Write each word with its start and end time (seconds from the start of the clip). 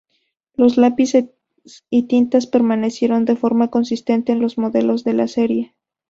Los 0.55 0.77
lápices 0.77 1.25
y 1.91 2.07
tintas 2.07 2.47
permanecieron 2.47 3.23
de 3.23 3.35
forma 3.35 3.67
consistente 3.69 4.31
en 4.31 4.39
los 4.41 4.57
modelos 4.57 5.03
de 5.03 5.13
la 5.13 5.27
serie. 5.27 5.75